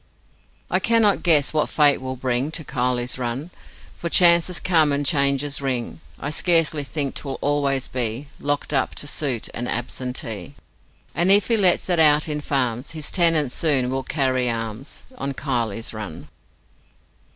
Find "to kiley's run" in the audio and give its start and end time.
2.53-3.51